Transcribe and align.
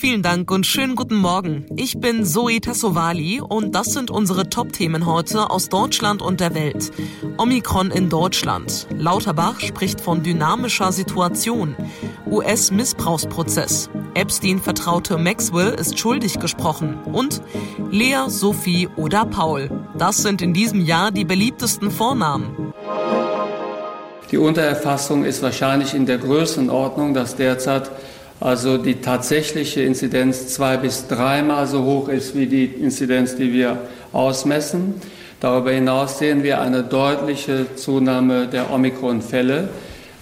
Vielen 0.00 0.22
Dank 0.22 0.52
und 0.52 0.64
schönen 0.64 0.94
guten 0.94 1.16
Morgen. 1.16 1.66
Ich 1.74 1.98
bin 1.98 2.24
Zoe 2.24 2.60
Tassovali 2.60 3.40
und 3.40 3.74
das 3.74 3.92
sind 3.92 4.12
unsere 4.12 4.48
Top-Themen 4.48 5.06
heute 5.06 5.50
aus 5.50 5.70
Deutschland 5.70 6.22
und 6.22 6.38
der 6.38 6.54
Welt. 6.54 6.92
Omikron 7.36 7.90
in 7.90 8.08
Deutschland. 8.08 8.86
Lauterbach 8.96 9.58
spricht 9.58 10.00
von 10.00 10.22
dynamischer 10.22 10.92
Situation. 10.92 11.74
US-Missbrauchsprozess. 12.30 13.90
Epstein-Vertraute 14.14 15.18
Maxwell 15.18 15.74
ist 15.74 15.98
schuldig 15.98 16.38
gesprochen. 16.38 17.00
Und 17.02 17.42
Lea, 17.90 18.28
Sophie 18.28 18.88
oder 18.94 19.26
Paul. 19.26 19.68
Das 19.98 20.18
sind 20.18 20.42
in 20.42 20.54
diesem 20.54 20.80
Jahr 20.80 21.10
die 21.10 21.24
beliebtesten 21.24 21.90
Vornamen. 21.90 22.72
Die 24.30 24.38
Untererfassung 24.38 25.24
ist 25.24 25.42
wahrscheinlich 25.42 25.92
in 25.92 26.06
der 26.06 26.18
Größenordnung, 26.18 27.14
dass 27.14 27.34
derzeit 27.34 27.90
also 28.40 28.78
die 28.78 28.96
tatsächliche 28.96 29.82
Inzidenz 29.82 30.48
zwei 30.48 30.76
bis 30.76 31.08
dreimal 31.08 31.66
so 31.66 31.82
hoch 31.82 32.08
ist 32.08 32.36
wie 32.36 32.46
die 32.46 32.64
Inzidenz, 32.64 33.36
die 33.36 33.52
wir 33.52 33.78
ausmessen. 34.12 34.94
Darüber 35.40 35.70
hinaus 35.70 36.18
sehen 36.18 36.42
wir 36.42 36.60
eine 36.60 36.82
deutliche 36.82 37.74
Zunahme 37.76 38.48
der 38.48 38.72
Omikron-Fälle, 38.72 39.68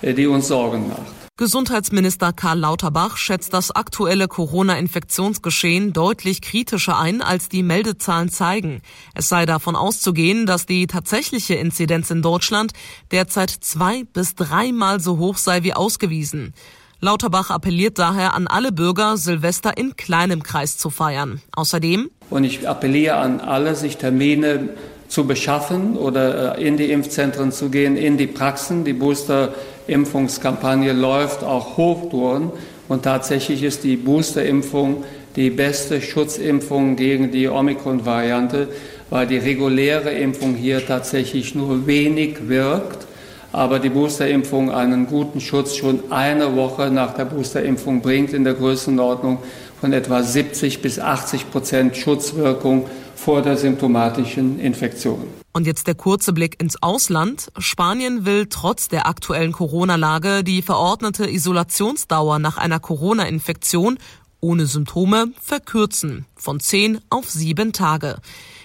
äh, 0.02 0.12
die 0.12 0.26
uns 0.26 0.48
Sorgen 0.48 0.88
macht. 0.88 1.16
Gesundheitsminister 1.38 2.32
Karl 2.32 2.60
Lauterbach 2.60 3.18
schätzt 3.18 3.52
das 3.52 3.70
aktuelle 3.70 4.26
Corona-Infektionsgeschehen 4.26 5.92
deutlich 5.92 6.40
kritischer 6.40 6.98
ein, 6.98 7.20
als 7.20 7.50
die 7.50 7.62
Meldezahlen 7.62 8.30
zeigen. 8.30 8.80
Es 9.12 9.28
sei 9.28 9.44
davon 9.44 9.76
auszugehen, 9.76 10.46
dass 10.46 10.64
die 10.64 10.86
tatsächliche 10.86 11.54
Inzidenz 11.54 12.10
in 12.10 12.22
Deutschland 12.22 12.72
derzeit 13.10 13.50
zwei 13.50 14.04
bis 14.04 14.34
dreimal 14.34 15.00
so 15.00 15.18
hoch 15.18 15.36
sei 15.36 15.62
wie 15.62 15.74
ausgewiesen. 15.74 16.54
Lauterbach 17.00 17.50
appelliert 17.50 17.98
daher 17.98 18.34
an 18.34 18.46
alle 18.46 18.72
Bürger, 18.72 19.18
Silvester 19.18 19.76
in 19.76 19.96
kleinem 19.96 20.42
Kreis 20.42 20.78
zu 20.78 20.88
feiern. 20.88 21.42
Außerdem 21.54 22.10
und 22.30 22.44
ich 22.44 22.66
appelliere 22.66 23.16
an 23.16 23.40
alle, 23.40 23.74
sich 23.74 23.98
Termine 23.98 24.70
zu 25.08 25.26
beschaffen 25.26 25.96
oder 25.96 26.58
äh, 26.58 26.66
in 26.66 26.76
die 26.76 26.90
Impfzentren 26.90 27.52
zu 27.52 27.68
gehen, 27.68 27.96
in 27.96 28.16
die 28.16 28.26
Praxen. 28.26 28.84
Die 28.84 28.94
Booster-Impfungskampagne 28.94 30.92
läuft 30.92 31.44
auch 31.44 31.76
Hochtouren 31.76 32.50
und 32.88 33.02
tatsächlich 33.02 33.62
ist 33.62 33.84
die 33.84 33.96
Boosterimpfung 33.96 35.04
die 35.36 35.50
beste 35.50 36.00
Schutzimpfung 36.00 36.96
gegen 36.96 37.30
die 37.30 37.46
Omikron-Variante, 37.46 38.68
weil 39.10 39.26
die 39.26 39.36
reguläre 39.36 40.10
Impfung 40.10 40.54
hier 40.54 40.84
tatsächlich 40.84 41.54
nur 41.54 41.86
wenig 41.86 42.48
wirkt 42.48 43.05
aber 43.56 43.78
die 43.78 43.88
Boosterimpfung 43.88 44.70
einen 44.70 45.06
guten 45.06 45.40
Schutz 45.40 45.76
schon 45.76 46.12
eine 46.12 46.54
Woche 46.56 46.90
nach 46.90 47.14
der 47.14 47.24
Boosterimpfung 47.24 48.02
bringt 48.02 48.34
in 48.34 48.44
der 48.44 48.52
Größenordnung 48.52 49.38
von 49.80 49.94
etwa 49.94 50.22
70 50.22 50.82
bis 50.82 50.98
80 50.98 51.50
Prozent 51.50 51.96
Schutzwirkung 51.96 52.86
vor 53.14 53.40
der 53.40 53.56
symptomatischen 53.56 54.60
Infektion. 54.60 55.24
Und 55.54 55.66
jetzt 55.66 55.86
der 55.86 55.94
kurze 55.94 56.34
Blick 56.34 56.60
ins 56.60 56.82
Ausland. 56.82 57.50
Spanien 57.56 58.26
will 58.26 58.46
trotz 58.50 58.88
der 58.88 59.06
aktuellen 59.06 59.52
Corona-Lage 59.52 60.44
die 60.44 60.60
verordnete 60.60 61.26
Isolationsdauer 61.26 62.38
nach 62.38 62.58
einer 62.58 62.78
Corona-Infektion 62.78 63.96
ohne 64.42 64.66
Symptome 64.66 65.32
verkürzen 65.40 66.26
von 66.34 66.60
zehn 66.60 67.00
auf 67.08 67.30
sieben 67.30 67.72
Tage. 67.72 68.16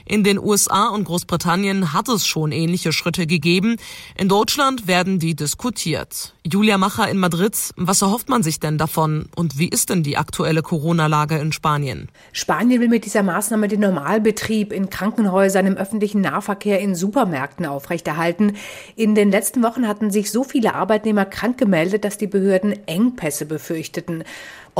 In 0.06 0.24
den 0.24 0.40
USA 0.40 0.88
und 0.90 1.06
Großbritannien 1.06 1.94
hat 1.94 2.10
es 2.10 2.26
schon 2.26 2.52
ähnliche 2.52 2.92
Schritte 2.92 3.28
gegeben. 3.28 3.78
In 4.18 4.28
Deutschland 4.28 4.88
werden 4.88 5.20
die 5.20 5.36
diskutiert. 5.36 6.34
Julia 6.44 6.78
Macher 6.78 7.08
in 7.10 7.18
Madrid, 7.18 7.56
was 7.76 8.02
erhofft 8.02 8.28
man 8.28 8.42
sich 8.42 8.60
denn 8.60 8.78
davon 8.78 9.30
und 9.36 9.60
wie 9.60 9.70
ist 9.70 9.90
denn 9.90 10.04
die 10.04 10.18
aktuelle 10.18 10.64
Corona-Lage 10.64 11.38
in 11.38 11.52
Spanien? 11.52 12.10
Spanien 12.34 12.82
will 12.82 12.90
mit 12.90 13.06
dieser 13.06 13.24
Maßnahme 13.24 13.68
den 13.68 13.82
Normalbetrieb 13.82 14.74
in 14.74 14.90
Krankenhäusern, 14.90 15.68
im 15.68 15.78
öffentlichen 15.78 16.22
Nahverkehr, 16.22 16.80
in 16.80 16.96
Supermärkten 16.96 17.66
aufrechterhalten. 17.66 18.54
In 18.96 19.14
den 19.16 19.30
letzten 19.30 19.62
Wochen 19.64 19.88
hatten 19.88 20.10
sich 20.10 20.32
so 20.32 20.44
viele 20.44 20.74
Arbeitnehmer 20.74 21.26
krank 21.26 21.58
gemeldet, 21.58 22.04
dass 22.06 22.18
die 22.18 22.28
Behörden 22.28 22.88
Engpässe 22.88 23.46
befürchteten. 23.46 24.24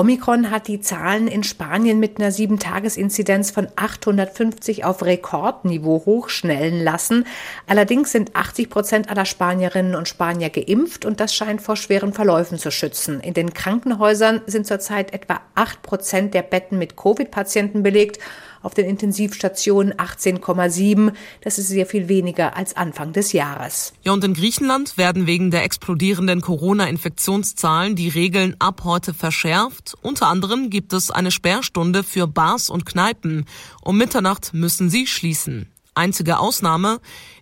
Omikron 0.02 0.50
hat 0.50 0.68
die 0.68 0.82
Zahlen 0.82 1.28
in 1.28 1.44
Spanien 1.44 2.00
mit 2.00 2.18
einer 2.18 2.32
7-Tages-Inzidenz 2.32 3.52
von 3.52 3.68
850 3.76 4.84
auf 4.84 5.04
Rekordniveau 5.04 6.02
hochschnellen 6.08 6.84
lassen. 6.84 7.28
Allerdings 7.68 8.12
sind 8.12 8.36
80 8.36 8.72
Prozent 8.72 9.12
aller 9.12 9.26
Spanierinnen 9.26 9.94
und 9.94 10.08
Spanier 10.08 10.50
geimpft 10.50 11.06
und 11.06 11.20
das 11.20 11.36
scheint 11.36 11.62
vor 11.62 11.76
schweren 11.76 12.14
Verläufen 12.14 12.58
zu 12.58 12.72
schützen. 12.72 13.20
In 13.20 13.36
den 13.36 13.54
Krankenhäusern 13.54 14.42
sind 14.48 14.66
zurzeit 14.66 15.14
etwa 15.14 15.40
8 15.54 15.84
Prozent 15.84 16.34
der 16.34 16.42
Betten 16.42 16.80
mit 16.80 16.98
Covid-Patienten 16.98 17.84
belegt 17.84 18.18
auf 18.62 18.74
den 18.74 18.86
Intensivstationen 18.86 19.94
18,7. 19.94 21.14
Das 21.42 21.58
ist 21.58 21.68
sehr 21.68 21.86
viel 21.86 22.08
weniger 22.08 22.56
als 22.56 22.76
Anfang 22.76 23.14
des 23.14 23.34
Jahres. 23.34 23.94
Ja, 24.04 24.14
und 24.14 24.24
in 24.24 24.34
Griechenland 24.34 24.98
werden 24.98 25.28
wegen 25.28 25.52
der 25.52 25.64
explodierenden 25.64 26.42
Corona-Infektionszahlen 26.42 27.96
die 27.96 28.10
Regeln 28.10 28.56
ab 28.60 28.82
heute 28.84 29.14
verschärft. 29.14 29.96
Unter 30.02 30.28
anderem 30.28 30.70
gibt 30.70 30.94
es 30.94 31.12
eine 31.12 31.32
Sperrstunde 31.32 32.04
für 32.04 32.28
Bars 32.28 32.70
und 32.70 32.86
Kneipen. 32.86 33.46
Um 33.82 33.98
Mitternacht 33.98 34.54
müssen 34.54 34.90
sie 34.90 35.08
schließen. 35.08 35.68
Einzige 35.94 36.40
Ausnahme, 36.40 37.00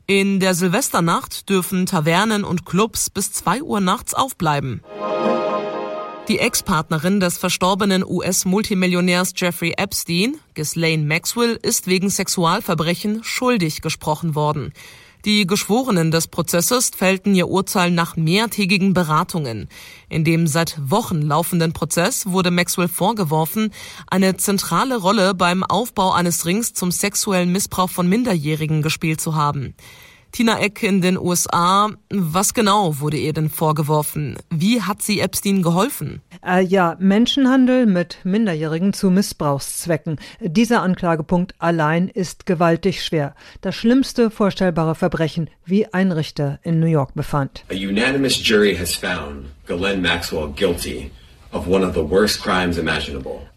in 0.08 0.40
der 0.40 0.56
Silvesternacht 0.56 1.50
dürfen 1.50 1.86
Tavernen 1.86 2.44
und 2.44 2.66
Clubs 2.66 3.12
bis 3.12 3.32
zwei 3.32 3.62
Uhr 3.62 3.80
nachts 3.80 4.16
aufbleiben. 4.16 4.82
Die 6.30 6.38
Ex-Partnerin 6.38 7.20
des 7.20 7.40
verstorbenen 7.40 8.06
US-Multimillionärs 8.06 9.34
Jeffrey 9.36 9.74
Epstein, 9.76 10.38
Ghislaine 10.54 11.04
Maxwell, 11.04 11.58
ist 11.60 11.88
wegen 11.88 12.12
Sexualverbrechen 12.12 13.24
schuldig 13.24 13.82
gesprochen 13.82 14.36
worden. 14.36 14.72
Die 15.26 15.48
Geschworenen 15.48 16.12
des 16.12 16.28
Prozesses 16.28 16.92
fällten 16.96 17.34
ihr 17.34 17.48
Urteil 17.48 17.90
nach 17.90 18.16
mehrtägigen 18.16 18.94
Beratungen. 18.94 19.70
In 20.08 20.24
dem 20.24 20.46
seit 20.46 20.78
Wochen 20.80 21.24
laufenden 21.24 21.74
Prozess 21.74 22.28
wurde 22.28 22.52
Maxwell 22.52 22.90
vorgeworfen, 22.90 23.74
eine 24.06 24.38
zentrale 24.38 24.98
Rolle 24.98 25.34
beim 25.34 25.64
Aufbau 25.64 26.12
eines 26.12 26.46
Rings 26.46 26.76
zum 26.76 26.92
sexuellen 26.92 27.52
Missbrauch 27.52 27.90
von 27.90 28.08
Minderjährigen 28.08 28.84
gespielt 28.84 29.20
zu 29.20 29.34
haben. 29.34 29.74
Tina 30.32 30.60
Eck 30.60 30.84
in 30.84 31.02
den 31.02 31.18
USA. 31.18 31.90
Was 32.10 32.54
genau 32.54 33.00
wurde 33.00 33.18
ihr 33.18 33.34
denn 33.34 33.50
vorgeworfen? 33.50 34.38
Wie 34.50 34.82
hat 34.82 35.02
sie 35.02 35.20
Epstein 35.20 35.62
geholfen? 35.62 36.22
Äh, 36.46 36.64
ja, 36.64 36.96
Menschenhandel 37.00 37.86
mit 37.86 38.20
Minderjährigen 38.24 38.94
zu 38.94 39.10
Missbrauchszwecken. 39.10 40.20
Dieser 40.40 40.82
Anklagepunkt 40.82 41.56
allein 41.60 42.08
ist 42.08 42.46
gewaltig 42.46 43.04
schwer. 43.04 43.36
Das 43.62 43.76
schlimmste 43.76 44.30
vorstellbare 44.30 44.96
Verbrechen, 44.96 45.50
wie 45.66 45.92
ein 45.94 46.12
Richter 46.12 46.60
in 46.64 46.80
New 46.80 46.88
York 46.88 47.14
befand. 47.16 47.66
A 47.70 47.74
unanimous 47.74 48.36
jury 48.42 48.76
has 48.76 48.94
found 48.96 49.46
Ghislaine 49.68 50.02
Maxwell 50.02 50.50
guilty 50.56 51.12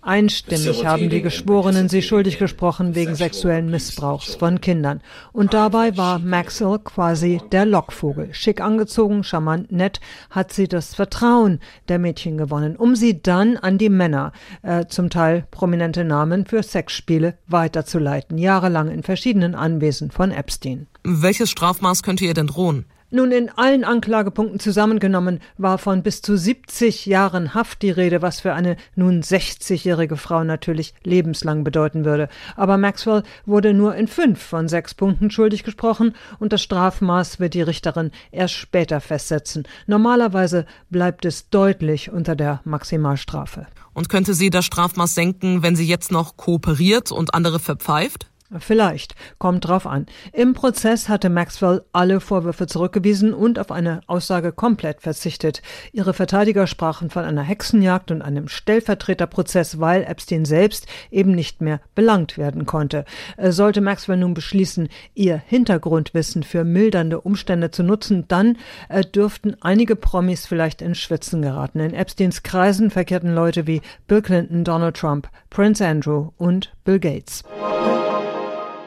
Einstimmig 0.00 0.86
haben 0.86 1.10
die 1.10 1.20
Geschworenen 1.20 1.88
sie 1.88 2.00
schuldig 2.00 2.38
gesprochen 2.38 2.94
wegen 2.94 3.14
sexuellen 3.14 3.70
Missbrauchs 3.70 4.34
von 4.34 4.60
Kindern. 4.60 5.03
Und 5.32 5.53
dabei 5.53 5.97
war 5.97 6.19
Maxwell 6.19 6.78
quasi 6.78 7.41
der 7.53 7.66
Lockvogel. 7.66 8.32
Schick 8.32 8.60
angezogen, 8.60 9.25
charmant, 9.25 9.70
nett, 9.70 10.00
hat 10.30 10.53
sie 10.53 10.69
das 10.69 10.94
Vertrauen 10.94 11.60
der 11.88 11.98
Mädchen 11.98 12.38
gewonnen, 12.38 12.76
um 12.76 12.97
sie 12.97 13.20
dann 13.20 13.58
an 13.58 13.76
die 13.76 13.91
Männer, 13.91 14.32
äh, 14.62 14.86
zum 14.86 15.10
Teil 15.10 15.47
prominente 15.50 16.04
Namen 16.04 16.47
für 16.47 16.62
Sexspiele, 16.62 17.36
weiterzuleiten. 17.47 18.38
Jahrelang 18.38 18.91
in 18.91 19.03
verschiedenen 19.03 19.54
Anwesen 19.54 20.10
von 20.10 20.30
Epstein. 20.30 20.86
Welches 21.04 21.50
Strafmaß 21.50 22.03
könnte 22.03 22.24
ihr 22.24 22.34
denn 22.34 22.47
drohen? 22.47 22.86
Nun, 23.14 23.30
in 23.30 23.50
allen 23.50 23.84
Anklagepunkten 23.84 24.58
zusammengenommen 24.58 25.40
war 25.58 25.76
von 25.76 26.02
bis 26.02 26.22
zu 26.22 26.38
70 26.38 27.04
Jahren 27.04 27.52
Haft 27.52 27.82
die 27.82 27.90
Rede, 27.90 28.22
was 28.22 28.40
für 28.40 28.54
eine 28.54 28.78
nun 28.96 29.20
60-jährige 29.20 30.16
Frau 30.16 30.44
natürlich 30.44 30.94
lebenslang 31.04 31.62
bedeuten 31.62 32.06
würde. 32.06 32.30
Aber 32.56 32.78
Maxwell 32.78 33.22
wurde 33.44 33.74
nur 33.74 33.94
in 33.97 34.09
fünf 34.09 34.42
von 34.42 34.66
sechs 34.66 34.94
Punkten 34.94 35.30
schuldig 35.30 35.62
gesprochen 35.62 36.14
und 36.38 36.54
das 36.54 36.62
Strafmaß 36.62 37.38
wird 37.38 37.53
die 37.53 37.60
Richterin 37.60 38.12
erst 38.30 38.54
später 38.54 38.98
festsetzen. 39.03 39.68
Normalerweise 39.86 40.65
bleibt 40.88 41.26
es 41.26 41.50
deutlich 41.50 42.10
unter 42.10 42.34
der 42.34 42.62
Maximalstrafe. 42.65 43.66
Und 43.92 44.08
könnte 44.08 44.32
sie 44.32 44.48
das 44.48 44.65
Strafmaß 44.65 45.15
senken, 45.15 45.62
wenn 45.62 45.76
sie 45.76 45.86
jetzt 45.86 46.12
noch 46.12 46.38
kooperiert 46.38 47.12
und 47.12 47.34
andere 47.34 47.58
verpfeift? 47.58 48.31
Vielleicht, 48.59 49.15
kommt 49.39 49.66
drauf 49.66 49.87
an. 49.87 50.07
Im 50.33 50.53
Prozess 50.53 51.09
hatte 51.09 51.31
Maxwell 51.31 51.84
alle 51.93 52.21
Vorwürfe 52.21 52.66
zurückgewiesen 52.66 53.33
und 53.33 53.59
auf 53.59 53.71
eine 53.71 54.01
Aussage 54.07 54.53
komplett 54.53 55.01
verzichtet. 55.01 55.63
Ihre 55.93 56.13
Verteidiger 56.13 56.66
sprachen 56.66 57.09
von 57.09 57.25
einer 57.25 57.43
Hexenjagd 57.43 58.10
und 58.10 58.21
einem 58.21 58.49
Stellvertreterprozess, 58.49 59.81
weil 59.81 60.04
Epstein 60.04 60.45
selbst 60.45 60.87
eben 61.10 61.33
nicht 61.33 61.63
mehr 61.63 61.81
belangt 61.95 62.37
werden 62.37 62.66
konnte. 62.66 63.04
Äh, 63.37 63.53
sollte 63.53 63.81
Maxwell 63.81 64.19
nun 64.19 64.34
beschließen, 64.34 64.89
ihr 65.15 65.37
Hintergrundwissen 65.37 66.43
für 66.43 66.65
mildernde 66.65 67.21
Umstände 67.21 67.71
zu 67.71 67.83
nutzen, 67.83 68.27
dann 68.28 68.59
äh, 68.89 69.03
dürften 69.03 69.57
einige 69.63 69.97
Promis 69.97 70.47
vielleicht 70.47 70.83
in 70.83 70.95
Schwitzen 70.95 71.43
geraten. 71.43 71.81
In 71.81 71.95
Epsteins 71.95 72.43
Kreisen 72.43 72.91
verkehrten 72.91 73.34
Leute 73.34 73.66
wie 73.66 73.81
Bill 74.07 74.21
Clinton, 74.22 74.65
Donald 74.65 74.97
Trump, 74.97 75.28
Prince 75.49 75.84
Andrew 75.87 76.31
und 76.37 76.75
Bill 76.84 76.99
Gates. 76.99 77.45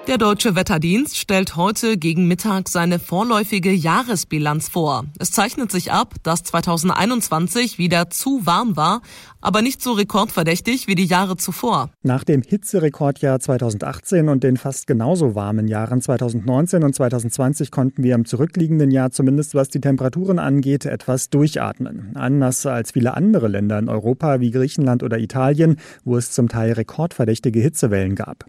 Der 0.08 0.20
Deutsche 0.20 0.56
Wetterdienst 0.56 1.18
stellt 1.18 1.56
heute 1.56 1.98
gegen 1.98 2.28
Mittag 2.28 2.70
seine 2.70 3.00
vorläufige 3.00 3.72
Jahresbilanz 3.72 4.70
vor. 4.70 5.06
Es 5.18 5.32
zeichnet 5.32 5.72
sich 5.72 5.92
ab, 5.92 6.14
dass 6.22 6.44
2021 6.44 7.80
wieder 7.80 8.12
zu 8.12 8.46
warm 8.46 8.78
war, 8.78 9.02
aber 9.42 9.64
nicht 9.64 9.82
so 9.82 9.94
rekordverdächtig 9.94 10.88
wie 10.88 10.94
die 10.94 11.06
Jahre 11.06 11.38
zuvor. 11.38 11.90
Nach 12.04 12.24
dem 12.24 12.44
Hitzerekordjahr 12.44 13.40
2018 13.40 14.30
und 14.30 14.44
den 14.44 14.58
fast 14.58 14.86
genauso 14.86 15.34
warmen 15.34 15.68
Jahren 15.68 16.02
2019 16.02 16.84
und 16.84 16.94
2020 16.94 17.72
konnten 17.72 18.04
wir 18.04 18.14
im 18.14 18.26
zurückliegenden 18.26 18.92
Jahr 18.92 19.10
zumindest 19.10 19.56
was 19.56 19.70
die 19.70 19.82
Temperaturen 19.82 20.38
angeht 20.38 20.86
etwas 20.86 21.32
durchatmen. 21.32 22.12
Anders 22.16 22.66
als 22.68 22.92
viele 22.92 23.16
andere 23.16 23.48
Länder 23.48 23.80
in 23.80 23.90
Europa 23.90 24.40
wie 24.40 24.52
Griechenland 24.52 25.02
oder 25.02 25.18
Italien, 25.18 25.78
wo 26.04 26.16
es 26.16 26.32
zum 26.32 26.48
Teil 26.48 26.74
rekordverdächtige 26.74 27.60
Hitzewellen 27.60 28.16
gab. 28.16 28.46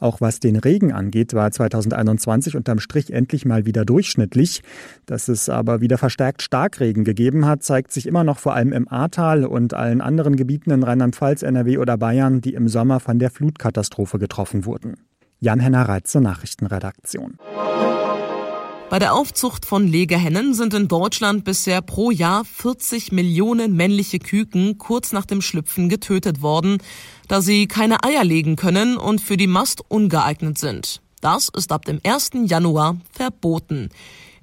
Auch 0.00 0.20
was 0.20 0.40
den 0.40 0.56
Regen 0.56 0.92
angeht, 0.98 1.32
war 1.32 1.50
2021 1.50 2.56
unterm 2.56 2.80
Strich 2.80 3.12
endlich 3.12 3.46
mal 3.46 3.64
wieder 3.64 3.86
durchschnittlich. 3.86 4.62
Dass 5.06 5.28
es 5.28 5.48
aber 5.48 5.80
wieder 5.80 5.96
verstärkt 5.96 6.42
Starkregen 6.42 7.04
gegeben 7.04 7.46
hat, 7.46 7.62
zeigt 7.62 7.92
sich 7.92 8.06
immer 8.06 8.24
noch 8.24 8.38
vor 8.38 8.54
allem 8.54 8.72
im 8.72 8.88
Ahrtal 8.88 9.46
und 9.46 9.72
allen 9.72 10.02
anderen 10.02 10.36
Gebieten 10.36 10.70
in 10.70 10.82
Rheinland-Pfalz, 10.82 11.42
NRW 11.42 11.78
oder 11.78 11.96
Bayern, 11.96 12.42
die 12.42 12.54
im 12.54 12.68
Sommer 12.68 13.00
von 13.00 13.18
der 13.18 13.30
Flutkatastrophe 13.30 14.18
getroffen 14.18 14.66
wurden. 14.66 14.96
Jan-Henner 15.40 15.88
Reitze, 15.88 16.20
Nachrichtenredaktion. 16.20 17.38
Bei 18.90 18.98
der 18.98 19.14
Aufzucht 19.14 19.66
von 19.66 19.86
Legehennen 19.86 20.54
sind 20.54 20.72
in 20.72 20.88
Deutschland 20.88 21.44
bisher 21.44 21.82
pro 21.82 22.10
Jahr 22.10 22.46
40 22.46 23.12
Millionen 23.12 23.76
männliche 23.76 24.18
Küken 24.18 24.78
kurz 24.78 25.12
nach 25.12 25.26
dem 25.26 25.42
Schlüpfen 25.42 25.90
getötet 25.90 26.40
worden, 26.40 26.78
da 27.28 27.42
sie 27.42 27.66
keine 27.66 28.02
Eier 28.02 28.24
legen 28.24 28.56
können 28.56 28.96
und 28.96 29.20
für 29.20 29.36
die 29.36 29.46
Mast 29.46 29.82
ungeeignet 29.88 30.56
sind. 30.56 31.02
Das 31.20 31.50
ist 31.50 31.70
ab 31.70 31.84
dem 31.84 32.00
1. 32.02 32.30
Januar 32.46 32.96
verboten. 33.12 33.90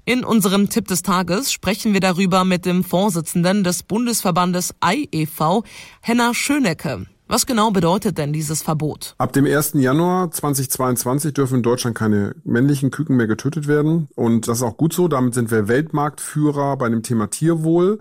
In 0.06 0.24
unserem 0.24 0.70
Tipp 0.70 0.88
des 0.88 1.02
Tages 1.02 1.52
sprechen 1.52 1.94
wir 1.94 2.00
darüber 2.00 2.46
mit 2.46 2.68
dem 2.68 2.84
Vorsitzenden 2.84 3.64
des 3.64 3.82
Bundesverbandes 3.82 4.76
Ei 4.80 5.08
e.V., 5.12 5.64
Henna 6.02 6.36
Schönecke. 6.36 7.08
Was 7.28 7.48
genau 7.48 7.72
bedeutet 7.72 8.20
denn 8.20 8.34
dieses 8.34 8.62
Verbot? 8.62 9.16
Ab 9.18 9.34
dem 9.34 9.46
1. 9.46 9.74
Januar 9.74 10.30
2022 10.30 11.34
dürfen 11.34 11.56
in 11.56 11.64
Deutschland 11.64 11.98
keine 11.98 12.36
männlichen 12.44 12.92
Küken 12.92 13.18
mehr 13.18 13.26
getötet 13.26 13.68
werden. 13.68 14.08
Und 14.16 14.48
das 14.48 14.58
ist 14.58 14.64
auch 14.64 14.78
gut 14.78 14.94
so. 14.94 15.08
Damit 15.08 15.34
sind 15.34 15.50
wir 15.50 15.68
Weltmarktführer 15.68 16.78
bei 16.78 16.88
dem 16.88 17.02
Thema 17.02 17.28
Tierwohl 17.28 18.00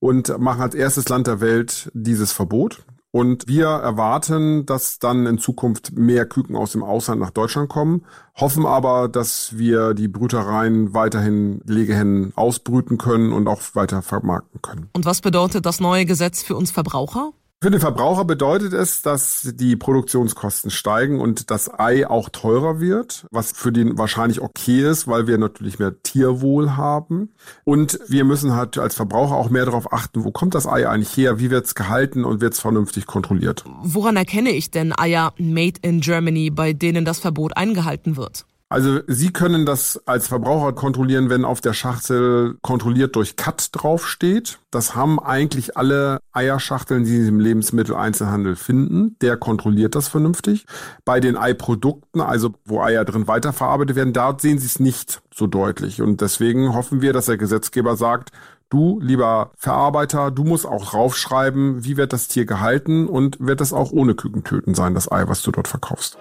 und 0.00 0.36
machen 0.38 0.62
als 0.62 0.74
erstes 0.74 1.08
Land 1.08 1.28
der 1.28 1.40
Welt 1.40 1.90
dieses 1.94 2.32
Verbot. 2.32 2.84
Und 3.12 3.46
wir 3.46 3.68
erwarten, 3.68 4.66
dass 4.66 4.98
dann 4.98 5.26
in 5.26 5.38
Zukunft 5.38 5.96
mehr 5.96 6.26
Küken 6.26 6.56
aus 6.56 6.72
dem 6.72 6.82
Ausland 6.82 7.20
nach 7.20 7.30
Deutschland 7.30 7.68
kommen, 7.68 8.04
hoffen 8.34 8.66
aber, 8.66 9.08
dass 9.08 9.56
wir 9.56 9.94
die 9.94 10.08
Brütereien 10.08 10.94
weiterhin 10.94 11.60
Legehennen 11.64 12.32
ausbrüten 12.34 12.98
können 12.98 13.32
und 13.32 13.46
auch 13.46 13.60
weiter 13.74 14.02
vermarkten 14.02 14.60
können. 14.62 14.90
Und 14.94 15.04
was 15.04 15.20
bedeutet 15.20 15.64
das 15.64 15.78
neue 15.78 16.06
Gesetz 16.06 16.42
für 16.42 16.56
uns 16.56 16.72
Verbraucher? 16.72 17.30
Für 17.64 17.70
den 17.70 17.80
Verbraucher 17.80 18.26
bedeutet 18.26 18.74
es, 18.74 19.00
dass 19.00 19.54
die 19.54 19.74
Produktionskosten 19.74 20.70
steigen 20.70 21.18
und 21.18 21.50
das 21.50 21.72
Ei 21.72 22.06
auch 22.06 22.28
teurer 22.28 22.78
wird, 22.78 23.24
was 23.30 23.52
für 23.52 23.72
den 23.72 23.96
wahrscheinlich 23.96 24.42
okay 24.42 24.86
ist, 24.86 25.08
weil 25.08 25.26
wir 25.26 25.38
natürlich 25.38 25.78
mehr 25.78 25.94
Tierwohl 26.02 26.76
haben. 26.76 27.32
Und 27.64 27.98
wir 28.06 28.24
müssen 28.24 28.52
halt 28.52 28.76
als 28.76 28.94
Verbraucher 28.94 29.36
auch 29.36 29.48
mehr 29.48 29.64
darauf 29.64 29.94
achten, 29.94 30.24
wo 30.24 30.30
kommt 30.30 30.54
das 30.54 30.66
Ei 30.66 30.86
eigentlich 30.86 31.16
her, 31.16 31.38
wie 31.38 31.48
wird 31.48 31.64
es 31.64 31.74
gehalten 31.74 32.26
und 32.26 32.42
wird 32.42 32.52
es 32.52 32.60
vernünftig 32.60 33.06
kontrolliert. 33.06 33.64
Woran 33.82 34.16
erkenne 34.16 34.50
ich 34.50 34.70
denn 34.70 34.92
Eier 34.94 35.32
made 35.38 35.80
in 35.80 36.02
Germany, 36.02 36.50
bei 36.50 36.74
denen 36.74 37.06
das 37.06 37.18
Verbot 37.18 37.56
eingehalten 37.56 38.18
wird? 38.18 38.44
Also 38.70 39.00
Sie 39.06 39.32
können 39.32 39.66
das 39.66 40.00
als 40.06 40.26
Verbraucher 40.26 40.72
kontrollieren, 40.72 41.30
wenn 41.30 41.44
auf 41.44 41.60
der 41.60 41.74
Schachtel 41.74 42.56
kontrolliert 42.62 43.14
durch 43.14 43.36
Cut 43.36 43.68
draufsteht. 43.72 44.58
Das 44.70 44.94
haben 44.94 45.20
eigentlich 45.20 45.76
alle 45.76 46.18
Eierschachteln, 46.32 47.04
die 47.04 47.22
Sie 47.22 47.28
im 47.28 47.40
Lebensmitteleinzelhandel 47.40 48.56
finden. 48.56 49.16
Der 49.20 49.36
kontrolliert 49.36 49.94
das 49.94 50.08
vernünftig. 50.08 50.66
Bei 51.04 51.20
den 51.20 51.36
Eiprodukten, 51.36 52.20
also 52.20 52.54
wo 52.64 52.80
Eier 52.80 53.04
drin 53.04 53.28
weiterverarbeitet 53.28 53.96
werden, 53.96 54.12
da 54.12 54.36
sehen 54.38 54.58
Sie 54.58 54.66
es 54.66 54.80
nicht 54.80 55.22
so 55.32 55.46
deutlich. 55.46 56.02
Und 56.02 56.20
deswegen 56.20 56.74
hoffen 56.74 57.02
wir, 57.02 57.12
dass 57.12 57.26
der 57.26 57.36
Gesetzgeber 57.36 57.96
sagt, 57.96 58.30
Du, 58.70 58.98
lieber 59.00 59.52
Verarbeiter, 59.56 60.32
du 60.32 60.42
musst 60.42 60.66
auch 60.66 60.86
draufschreiben, 60.86 61.84
wie 61.84 61.96
wird 61.96 62.12
das 62.12 62.26
Tier 62.26 62.44
gehalten 62.44 63.06
und 63.06 63.38
wird 63.38 63.60
das 63.60 63.72
auch 63.72 63.92
ohne 63.92 64.14
Kükentöten 64.14 64.74
sein, 64.74 64.94
das 64.94 65.12
Ei, 65.12 65.28
was 65.28 65.42
du 65.42 65.52
dort 65.52 65.68
verkaufst. 65.68 66.18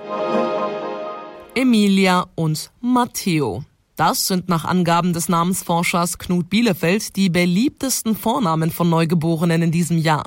Emilia 1.55 2.25
und 2.33 2.71
Matteo. 2.81 3.63
Das 3.95 4.25
sind 4.25 4.49
nach 4.49 4.65
Angaben 4.65 5.13
des 5.13 5.29
Namensforschers 5.29 6.17
Knut 6.17 6.49
Bielefeld 6.49 7.15
die 7.15 7.29
beliebtesten 7.29 8.15
Vornamen 8.15 8.71
von 8.71 8.89
Neugeborenen 8.89 9.61
in 9.61 9.71
diesem 9.71 9.99
Jahr. 9.99 10.23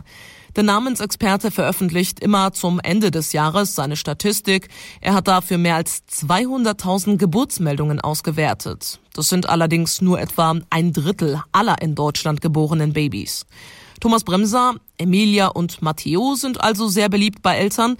Der 0.54 0.62
Namensexperte 0.62 1.50
veröffentlicht 1.50 2.20
immer 2.20 2.52
zum 2.52 2.78
Ende 2.78 3.10
des 3.10 3.32
Jahres 3.32 3.74
seine 3.74 3.96
Statistik. 3.96 4.68
Er 5.00 5.14
hat 5.14 5.26
dafür 5.26 5.58
mehr 5.58 5.74
als 5.74 6.04
200.000 6.08 7.16
Geburtsmeldungen 7.16 8.00
ausgewertet. 8.00 9.00
Das 9.12 9.28
sind 9.28 9.48
allerdings 9.48 10.00
nur 10.00 10.20
etwa 10.20 10.54
ein 10.70 10.92
Drittel 10.92 11.42
aller 11.50 11.82
in 11.82 11.96
Deutschland 11.96 12.40
geborenen 12.40 12.92
Babys. 12.92 13.46
Thomas 14.00 14.24
Bremser, 14.24 14.74
Emilia 14.98 15.48
und 15.48 15.82
Matteo 15.82 16.34
sind 16.34 16.60
also 16.60 16.86
sehr 16.86 17.08
beliebt 17.08 17.42
bei 17.42 17.56
Eltern. 17.56 17.96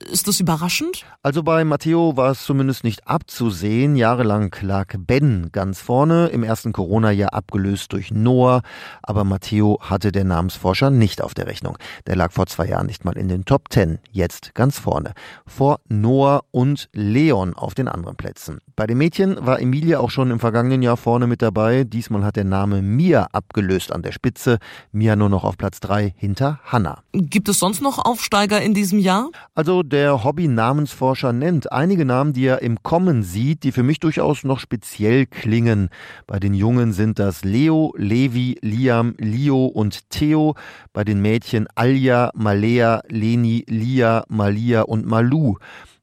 Ist 0.00 0.28
das 0.28 0.38
überraschend? 0.38 1.04
Also 1.22 1.42
bei 1.42 1.64
Matteo 1.64 2.16
war 2.16 2.30
es 2.30 2.44
zumindest 2.44 2.84
nicht 2.84 3.08
abzusehen. 3.08 3.96
Jahrelang 3.96 4.54
lag 4.60 4.94
Ben 4.96 5.48
ganz 5.50 5.80
vorne, 5.80 6.28
im 6.28 6.44
ersten 6.44 6.72
Corona-Jahr 6.72 7.34
abgelöst 7.34 7.92
durch 7.92 8.12
Noah. 8.12 8.62
Aber 9.02 9.24
Matteo 9.24 9.78
hatte 9.80 10.12
der 10.12 10.24
Namensforscher 10.24 10.90
nicht 10.90 11.20
auf 11.20 11.34
der 11.34 11.46
Rechnung. 11.46 11.78
Der 12.06 12.14
lag 12.14 12.30
vor 12.30 12.46
zwei 12.46 12.66
Jahren 12.68 12.86
nicht 12.86 13.04
mal 13.04 13.18
in 13.18 13.28
den 13.28 13.44
Top 13.44 13.70
Ten, 13.70 13.98
jetzt 14.12 14.54
ganz 14.54 14.78
vorne. 14.78 15.14
Vor 15.46 15.80
Noah 15.88 16.44
und 16.52 16.88
Leon 16.92 17.54
auf 17.54 17.74
den 17.74 17.88
anderen 17.88 18.16
Plätzen. 18.16 18.60
Bei 18.76 18.86
den 18.86 18.98
Mädchen 18.98 19.44
war 19.44 19.60
Emilia 19.60 19.98
auch 19.98 20.10
schon 20.10 20.30
im 20.30 20.38
vergangenen 20.38 20.82
Jahr 20.82 20.96
vorne 20.96 21.26
mit 21.26 21.42
dabei. 21.42 21.82
Diesmal 21.82 22.24
hat 22.24 22.36
der 22.36 22.44
Name 22.44 22.82
Mia 22.82 23.26
abgelöst 23.32 23.90
an 23.90 24.02
der 24.02 24.12
Spitze. 24.12 24.58
Mia 24.92 25.16
nur 25.16 25.28
noch 25.28 25.42
auf 25.42 25.58
Platz 25.58 25.80
drei 25.80 26.14
hinter 26.16 26.60
Hannah. 26.64 27.02
Gibt 27.12 27.48
es 27.48 27.58
sonst 27.58 27.82
noch 27.82 27.98
Aufsteiger 27.98 28.62
in 28.62 28.74
diesem 28.74 29.00
Jahr? 29.00 29.30
Also 29.56 29.82
der 29.88 30.24
Hobby-Namensforscher 30.24 31.32
nennt 31.32 31.72
einige 31.72 32.04
Namen, 32.04 32.32
die 32.32 32.46
er 32.46 32.62
im 32.62 32.82
Kommen 32.82 33.22
sieht, 33.22 33.64
die 33.64 33.72
für 33.72 33.82
mich 33.82 34.00
durchaus 34.00 34.44
noch 34.44 34.60
speziell 34.60 35.26
klingen. 35.26 35.88
Bei 36.26 36.38
den 36.38 36.54
Jungen 36.54 36.92
sind 36.92 37.18
das 37.18 37.44
Leo, 37.44 37.94
Levi, 37.96 38.58
Liam, 38.60 39.14
Leo 39.18 39.66
und 39.66 40.10
Theo. 40.10 40.54
Bei 40.92 41.04
den 41.04 41.20
Mädchen 41.20 41.66
Alja, 41.74 42.30
Malea, 42.34 43.02
Leni, 43.08 43.64
Lia, 43.68 44.24
Malia 44.28 44.82
und 44.82 45.06
Malu. 45.06 45.56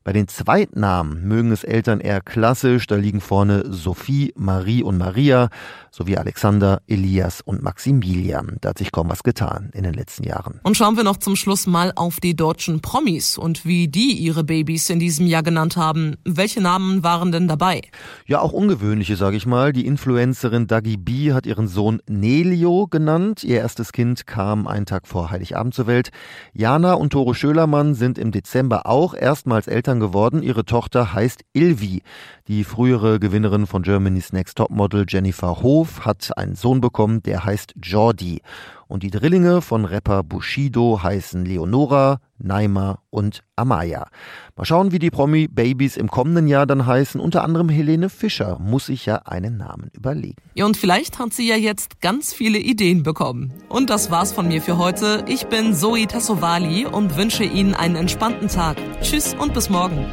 Bei 0.06 0.14
den 0.14 0.28
Zweitnamen 0.28 1.28
mögen 1.28 1.52
es 1.52 1.64
Eltern 1.64 2.00
eher 2.00 2.22
klassisch, 2.22 2.86
da 2.86 2.96
liegen 2.96 3.22
vorne 3.22 3.64
Sophie, 3.74 4.34
Marie 4.38 4.84
und 4.84 5.00
Maria 5.00 5.50
sowie 5.90 6.18
Alexander, 6.18 6.82
Elias 6.88 7.42
und 7.42 7.64
Maximilian. 7.64 8.58
Da 8.62 8.70
hat 8.70 8.78
sich 8.78 8.92
kaum 8.92 9.10
was 9.10 9.24
getan 9.24 9.72
in 9.74 9.84
den 9.84 9.94
letzten 9.94 10.24
Jahren. 10.24 10.60
Und 10.62 10.78
schauen 10.78 10.96
wir 10.96 11.04
noch 11.04 11.18
zum 11.18 11.36
Schluss 11.36 11.66
mal 11.66 11.92
auf 11.96 12.20
die 12.20 12.36
deutschen 12.36 12.82
Promis 12.82 13.38
und 13.38 13.66
wie 13.66 13.88
die 13.88 14.12
ihre 14.12 14.44
Babys 14.44 14.90
in 14.92 15.00
diesem 15.00 15.26
Jahr 15.26 15.42
genannt 15.42 15.76
haben. 15.76 16.18
Welche 16.24 16.62
Namen 16.62 17.04
waren 17.04 17.32
denn 17.32 17.48
dabei? 17.48 17.82
Ja, 18.28 18.42
auch 18.42 18.52
ungewöhnliche, 18.52 19.16
sage 19.16 19.38
ich 19.38 19.48
mal. 19.48 19.74
Die 19.74 19.88
Influencerin 19.88 20.68
Dagi 20.68 20.98
B 20.98 21.34
hat 21.34 21.48
ihren 21.48 21.68
Sohn 21.68 22.00
Nelio 22.08 22.86
genannt. 22.88 23.44
Ihr 23.44 23.58
erstes 23.58 23.92
Kind 23.92 24.28
kam 24.28 24.68
einen 24.68 24.86
Tag 24.86 25.08
vor 25.08 25.32
Heiligabend 25.32 25.74
zur 25.74 25.88
Welt. 25.88 26.12
Jana 26.54 26.94
und 26.94 27.12
Tore 27.12 27.34
Schölermann 27.34 27.96
sind 27.96 28.20
im 28.20 28.32
Dezember 28.32 28.86
auch 28.86 29.16
erstmals 29.16 29.68
Eltern 29.68 29.95
Eltern 29.96 30.00
geworden. 30.00 30.44
Ihre 30.44 30.66
Tochter 30.66 31.14
heißt 31.14 31.44
Ilvi. 31.54 32.02
Die 32.48 32.64
frühere 32.64 33.20
Gewinnerin 33.20 33.66
von 33.66 33.82
Germany's 33.82 34.34
Next 34.34 34.58
Topmodel 34.58 35.06
Jennifer 35.08 35.62
Hof 35.62 36.06
hat 36.06 36.38
einen 36.38 36.56
Sohn 36.56 36.82
bekommen, 36.82 37.24
der 37.24 37.46
heißt 37.46 37.74
Jordi. 37.82 38.42
Und 38.88 39.04
die 39.04 39.10
Drillinge 39.10 39.62
von 39.62 39.86
Rapper 39.86 40.24
Bushido 40.24 41.02
heißen 41.02 41.46
Leonora, 41.46 42.20
Naima 42.38 43.00
und 43.10 43.44
Amaya. 43.56 44.08
Mal 44.56 44.66
schauen, 44.66 44.92
wie 44.92 45.00
die 45.00 45.10
Promi-Babys 45.10 45.98
im 45.98 46.10
kommenden 46.10 46.48
Jahr 46.48 46.66
dann 46.66 46.86
heißen. 46.86 47.20
Unter 47.20 47.44
anderem 47.44 47.70
Helene 47.70 48.10
Fischer 48.10 48.60
muss 48.60 48.88
sich 48.88 49.06
ja 49.06 49.18
einen 49.26 49.58
Namen 49.58 49.90
überlegen. 49.94 50.36
Ja, 50.54 50.66
und 50.66 50.78
vielleicht 50.78 51.20
hat 51.20 51.34
sie 51.34 51.48
ja 51.48 51.56
jetzt 51.56 52.02
ganz 52.02 52.34
viele 52.34 52.60
Ideen 52.60 53.04
bekommen. 53.04 53.54
Und 53.70 53.90
das 53.90 54.12
war's 54.12 54.32
von 54.32 54.48
mir 54.48 54.62
für 54.62 54.78
heute. 54.78 55.26
Ich 55.28 55.48
bin 55.48 55.74
Zoe 55.74 56.08
Tassovali 56.08 56.86
und 56.86 57.16
wünsche 57.16 57.44
Ihnen 57.44 57.74
einen 57.74 57.96
entspannten 57.96 58.48
Tag. 58.48 58.78
Tschüss 59.02 59.34
und 59.34 59.54
bis 59.54 59.70
morgen. 59.70 60.06